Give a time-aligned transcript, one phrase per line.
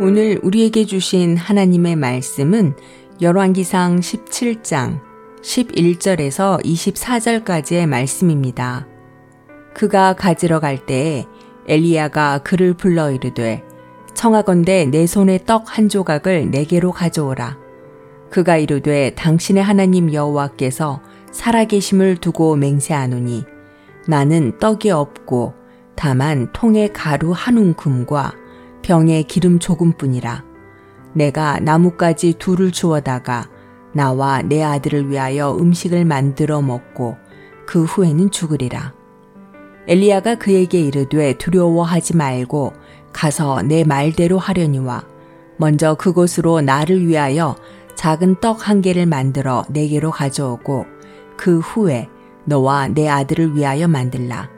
[0.00, 2.76] 오늘 우리에게 주신 하나님의 말씀은
[3.20, 5.00] 열왕기상 17장
[5.42, 8.86] 11절에서 24절까지의 말씀입니다.
[9.74, 11.26] 그가 가지러 갈 때에
[11.66, 13.64] 엘리야가 그를 불러 이르되
[14.14, 17.58] 청하건대 내 손에 떡 한 조각을 내게로 가져오라.
[18.30, 21.02] 그가 이르되 당신의 하나님 여호와께서
[21.32, 23.44] 살아계심을 두고 맹세하노니
[24.06, 25.54] 나는 떡이 없고
[25.96, 28.34] 다만 통에 가루 한 움큼과
[28.88, 30.44] 병에 기름 조금뿐이라.
[31.12, 33.46] 내가 나뭇가지 둘을 주워다가
[33.92, 37.18] 나와 내 아들을 위하여 음식을 만들어 먹고
[37.66, 38.94] 그 후에는 죽으리라.
[39.88, 42.72] 엘리야가 그에게 이르되 두려워하지 말고
[43.12, 45.04] 가서 내 말대로 하려니와
[45.58, 47.56] 먼저 그곳으로 나를 위하여
[47.94, 50.86] 작은 떡 한 개를 만들어 내게로 가져오고
[51.36, 52.08] 그 후에
[52.46, 54.48] 너와 내 아들을 위하여 만들라.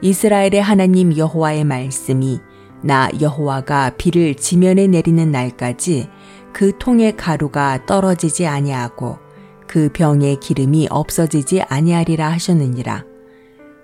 [0.00, 2.40] 이스라엘의 하나님 여호와의 말씀이
[2.82, 6.08] 나 여호와가 비를 지면에 내리는 날까지
[6.52, 9.18] 그 통의 가루가 떨어지지 아니하고
[9.66, 13.04] 그 병의 기름이 없어지지 아니하리라 하셨느니라.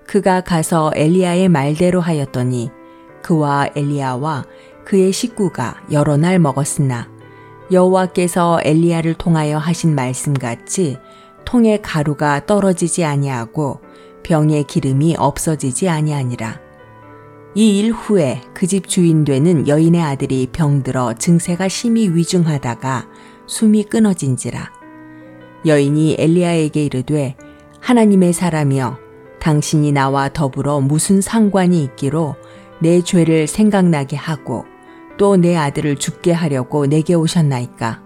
[0.07, 2.71] 그가 가서 엘리야의 말대로 하였더니
[3.23, 4.45] 그와 엘리야와
[4.85, 7.09] 그의 식구가 여러 날 먹었으나
[7.71, 10.99] 여호와께서 엘리야를 통하여 하신 말씀같이
[11.45, 13.81] 통의 가루가 떨어지지 아니하고
[14.23, 16.66] 병의 기름이 없어지지 아니하니라.
[17.57, 23.09] 이 일 후에 그 집 주인 되는 여인의 아들이 병들어 증세가 심히 위중하다가
[23.47, 24.73] 숨이 끊어진지라.
[25.65, 27.35] 여인이 엘리야에게 이르되
[27.81, 28.99] 하나님의 사람이여
[29.41, 32.35] 당신이 나와 더불어 무슨 상관이 있기로
[32.81, 34.65] 내 죄를 생각나게 하고
[35.17, 38.03] 또 내 아들을 죽게 하려고 내게 오셨나이까.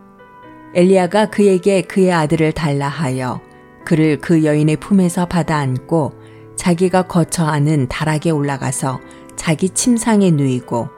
[0.77, 3.41] 엘리야가 그에게 그의 아들을 달라 하여
[3.85, 6.13] 그를 그 여인의 품에서 받아 안고
[6.55, 9.01] 자기가 거처 하는 다락에 올라가서
[9.37, 10.89] 자기 침상에 누이고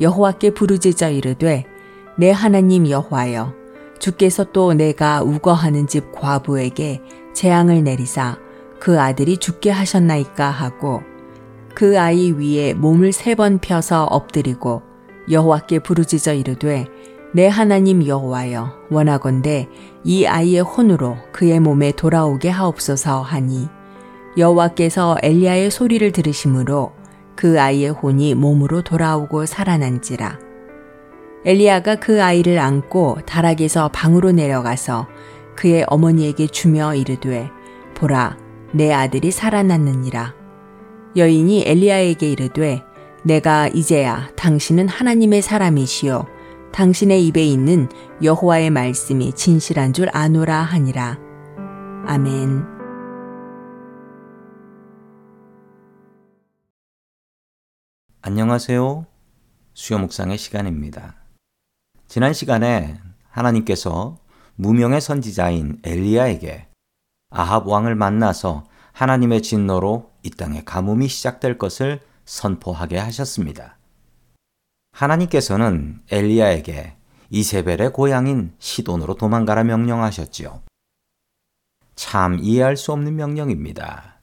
[0.00, 1.64] 여호와께 부르짖어 이르되
[2.16, 3.52] 내 하나님 여호와여
[3.98, 7.00] 주께서 또 내가 우거하는 집 과부에게
[7.32, 8.38] 재앙을 내리사
[8.80, 11.02] 그 아들이 죽게 하셨나이까 하고
[11.74, 14.82] 그 아이 위에 몸을 세 번 펴서 엎드리고
[15.30, 16.86] 여호와께 부르짖어 이르되
[17.32, 19.68] 내 하나님 여호와여 원하건대
[20.04, 23.68] 이 아이의 혼으로 그의 몸에 돌아오게 하옵소서 하니
[24.36, 26.92] 여호와께서 엘리야의 소리를 들으심으로
[27.36, 30.38] 그 아이의 혼이 몸으로 돌아오고 살아난지라.
[31.44, 35.06] 엘리야가 그 아이를 안고 다락에서 방으로 내려가서
[35.56, 37.50] 그의 어머니에게 주며 이르되
[37.94, 38.36] 보라
[38.72, 40.34] 내 아들이 살아났느니라.
[41.16, 42.82] 여인이 엘리야에게 이르되
[43.22, 46.26] 내가 이제야 당신은 하나님의 사람이시요
[46.72, 47.88] 당신의 입에 있는
[48.22, 51.18] 여호와의 말씀이 진실한 줄 아노라 하니라.
[52.06, 52.73] 아멘.
[58.26, 59.04] 안녕하세요.
[59.74, 61.14] 수요 묵상의 시간입니다.
[62.08, 62.98] 지난 시간에
[63.28, 64.16] 하나님께서
[64.54, 66.68] 무명의 선지자인 엘리야에게
[67.28, 73.76] 아합 왕을 만나서 하나님의 진노로 이 땅에 가뭄이 시작될 것을 선포하게 하셨습니다.
[74.92, 76.96] 하나님께서는 엘리야에게
[77.28, 80.62] 이세벨의 고향인 시돈으로 도망가라 명령하셨지요.
[81.94, 84.18] 참 이해할 수 없는 명령입니다.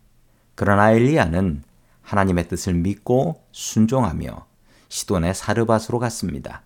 [0.55, 1.65] 그러나 엘리야는
[2.01, 4.45] 하나님의 뜻을 믿고 순종하며
[4.89, 6.63] 시돈의 사르밧으로 갔습니다.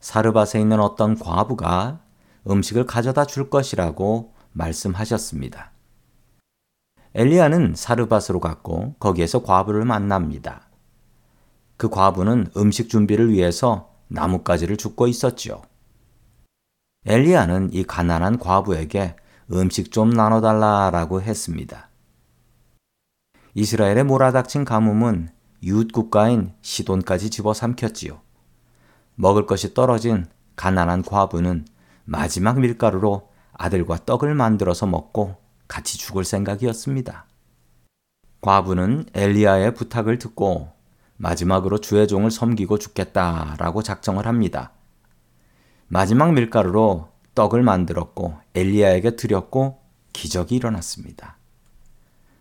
[0.00, 2.00] 사르밧에 있는 어떤 과부가
[2.48, 5.72] 음식을 가져다 줄 것이라고 말씀하셨습니다.
[7.14, 10.68] 엘리야는 사르밧으로 갔고 거기에서 과부를 만납니다.
[11.76, 15.62] 그 과부는 음식 준비를 위해서 나뭇가지를 줍고 있었지요.
[17.06, 19.16] 엘리야는 이 가난한 과부에게
[19.52, 21.87] 음식 좀 나눠달라라고 했습니다.
[23.58, 25.30] 이스라엘의 몰아닥친 가뭄은
[25.62, 28.20] 이웃 국가인 시돈까지 집어삼켰지요.
[29.16, 31.66] 먹을 것이 떨어진 가난한 과부는
[32.04, 37.26] 마지막 밀가루로 아들과 떡을 만들어서 먹고 같이 죽을 생각이었습니다.
[38.42, 40.70] 과부는 엘리야의 부탁을 듣고
[41.16, 44.70] 마지막으로 주의 종을 섬기고 죽겠다라고 작정을 합니다.
[45.88, 49.80] 마지막 밀가루로 떡을 만들었고 엘리야에게 드렸고
[50.12, 51.38] 기적이 일어났습니다.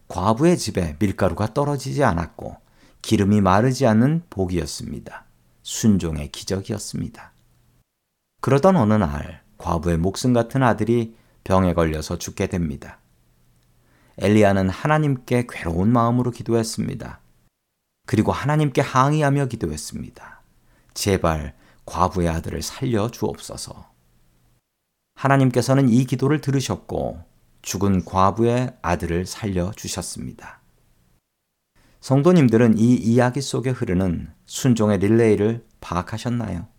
[0.08, 2.56] 과부의 집에 밀가루가 떨어지지 않았고
[3.02, 5.26] 기름이 마르지 않는 복이었습니다.
[5.64, 7.32] 순종의 기적이었습니다.
[8.42, 13.00] 그러던 어느 날 과부의 목숨 같은 아들이 병에 걸려서 죽게 됩니다.
[14.20, 17.20] 엘리야는 하나님께 괴로운 마음으로 기도했습니다.
[18.06, 20.42] 그리고 하나님께 항의하며 기도했습니다.
[20.94, 21.54] 제발
[21.86, 23.90] 과부의 아들을 살려 주옵소서.
[25.16, 27.22] 하나님께서는 이 기도를 들으셨고
[27.68, 30.62] 죽은 과부의 아들을 살려 주셨습니다.
[32.00, 36.70] 성도님들은 이 이야기 속에 흐르는 순종의 릴레이를 파악하셨나요?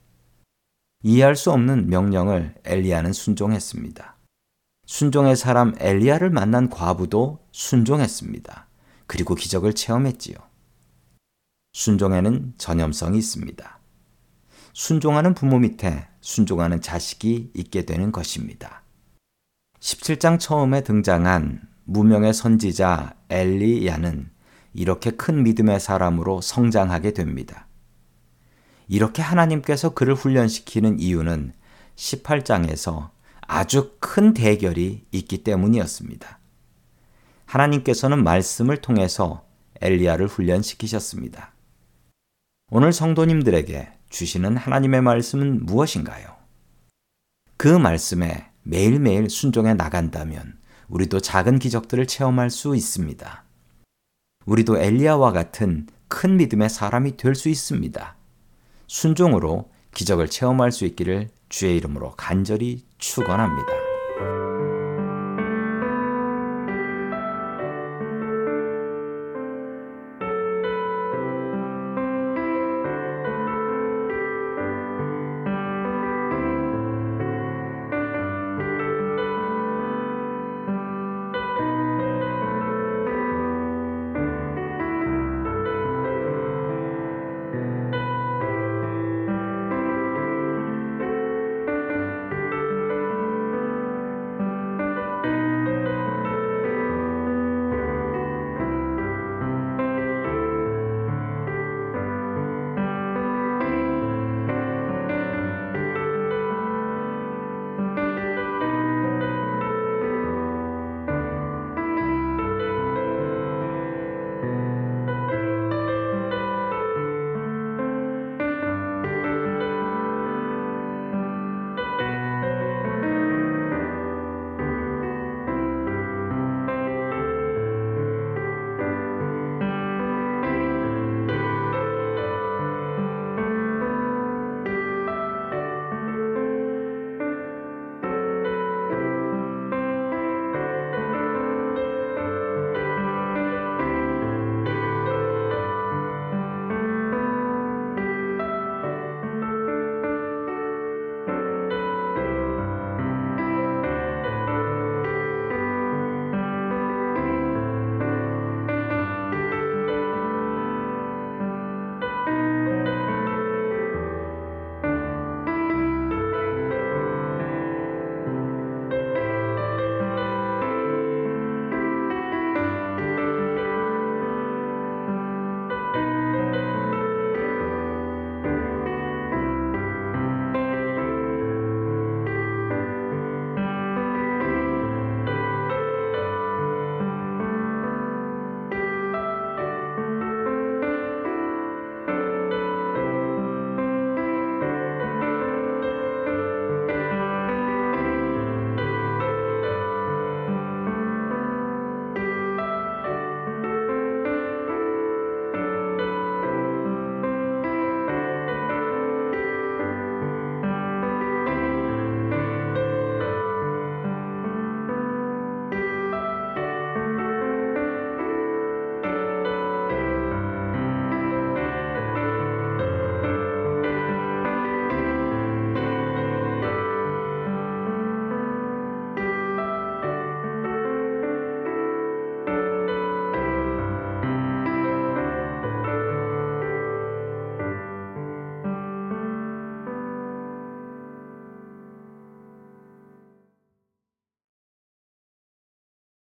[1.03, 4.17] 이해할 수 없는 명령을 엘리야는 순종했습니다.
[4.87, 8.67] 순종의 사람 엘리야를 만난 과부도 순종했습니다.
[9.07, 10.37] 그리고 기적을 체험했지요.
[11.75, 13.79] 순종에는 전염성이 있습니다.
[14.73, 18.88] 순종하는 부모 밑에 순종하는 자식이 있게 되는 것입니다.
[19.81, 24.31] 17장 처음에 등장한 무명의 선지자 엘리야는
[24.75, 27.67] 이렇게 큰 믿음의 사람으로 성장하게 됩니다.
[28.89, 31.53] 이렇게 하나님께서 그를 훈련시키는 이유는
[31.97, 33.11] 18장에서
[33.41, 36.39] 아주 큰 대결이 있기 때문이었습니다.
[37.47, 39.47] 하나님께서는 말씀을 통해서
[39.81, 41.53] 엘리야를 훈련시키셨습니다.
[42.71, 46.37] 오늘 성도님들에게 주시는 하나님의 말씀은 무엇인가요?
[47.57, 53.45] 그 말씀에 매일매일 순종해 나간다면 우리도 작은 기적들을 체험할 수 있습니다.
[54.45, 58.17] 우리도 엘리야와 같은 큰 믿음의 사람이 될 수 있습니다.
[58.87, 63.78] 순종으로 기적을 체험할 수 있기를 주의 이름으로 간절히 축원합니다.